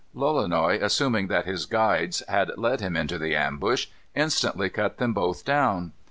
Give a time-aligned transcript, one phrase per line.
[0.15, 3.85] Lolonois, assuming that his guides had led him into the ambush,
[4.15, 5.91] instantly cut them both down.